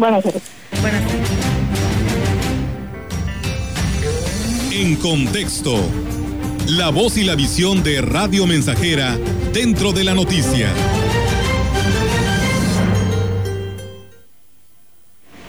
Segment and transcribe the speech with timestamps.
[0.00, 0.42] Buenas tardes.
[0.80, 1.28] Buenas tardes.
[4.72, 5.76] En contexto,
[6.68, 9.18] la voz y la visión de Radio Mensajera
[9.52, 10.70] dentro de la noticia.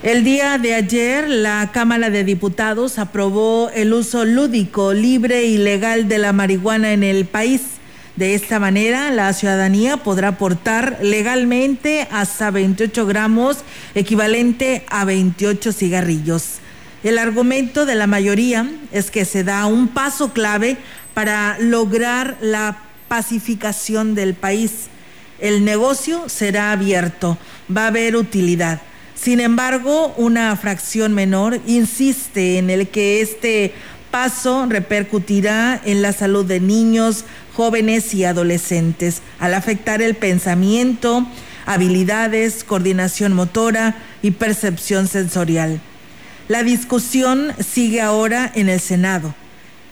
[0.02, 6.08] El día de ayer, la Cámara de Diputados aprobó el uso lúdico, libre y legal
[6.08, 7.62] de la marihuana en el país.
[8.16, 13.58] De esta manera, la ciudadanía podrá aportar legalmente hasta 28 gramos,
[13.94, 16.58] equivalente a 28 cigarrillos.
[17.02, 20.76] El argumento de la mayoría es que se da un paso clave
[21.14, 24.88] para lograr la pacificación del país.
[25.40, 27.38] El negocio será abierto,
[27.74, 28.82] va a haber utilidad.
[29.14, 33.72] Sin embargo, una fracción menor insiste en el que este
[34.12, 41.26] paso repercutirá en la salud de niños, jóvenes y adolescentes, al afectar el pensamiento,
[41.66, 45.80] habilidades, coordinación motora y percepción sensorial.
[46.46, 49.34] La discusión sigue ahora en el Senado,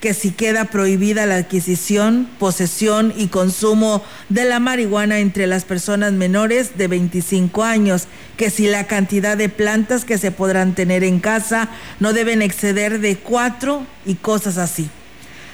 [0.00, 6.12] que si queda prohibida la adquisición, posesión y consumo de la marihuana entre las personas
[6.12, 11.20] menores de 25 años, que si la cantidad de plantas que se podrán tener en
[11.20, 11.68] casa
[12.00, 14.88] no deben exceder de cuatro y cosas así.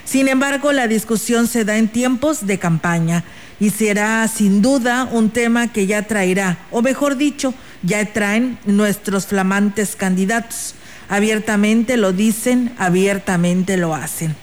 [0.05, 3.25] Sin embargo, la discusión se da en tiempos de campaña
[3.59, 9.27] y será sin duda un tema que ya traerá, o mejor dicho, ya traen nuestros
[9.27, 10.75] flamantes candidatos
[11.09, 14.35] abiertamente lo dicen, abiertamente lo hacen.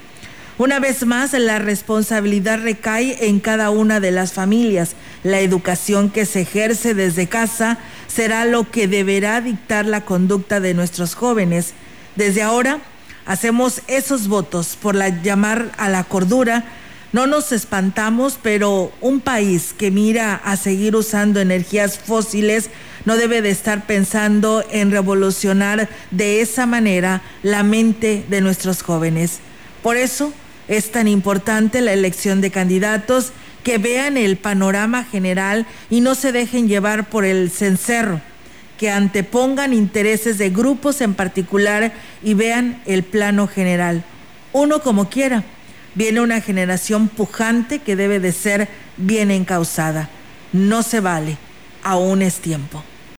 [0.57, 4.95] Una vez más, la responsabilidad recae en cada una de las familias.
[5.25, 10.73] La educación que se ejerce desde casa será lo que deberá dictar la conducta de
[10.73, 11.75] nuestros jóvenes.
[12.15, 12.79] Desde ahora,
[13.27, 16.65] hacemos esos votos por la llamar a la cordura.
[17.15, 22.71] No nos espantamos, pero un país que mira a seguir usando energías fósiles
[23.05, 29.39] no debe de estar pensando en revolucionar de esa manera la mente de nuestros jóvenes.
[29.81, 30.33] Por eso
[30.67, 33.31] es tan importante la elección de candidatos
[33.63, 38.21] que vean el panorama general y no se dejen llevar por el cencerro,
[38.77, 41.93] que antepongan intereses de grupos en particular
[42.25, 44.03] y vean el plano general.
[44.53, 45.45] Uno como quiera.
[45.95, 50.09] Viene una generación pujante que debe de ser bien encausada.
[50.53, 51.37] No se vale.
[51.83, 52.83] Aún es tiempo.